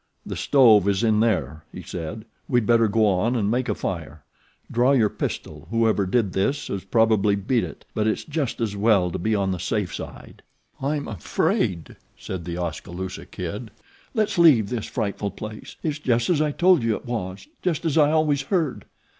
[0.25, 2.25] "The stove is in there," he said.
[2.49, 4.23] "We'd better go on and make a fire.
[4.71, 9.11] Draw your pistol whoever did this has probably beat it; but it's just as well
[9.11, 10.41] to be on the safe side."
[10.81, 13.69] "I'm afraid," said The Oskaloosa Kid.
[14.15, 15.75] "Let's leave this frightful place.
[15.83, 18.85] It's just as I told you it was; just as I always heard."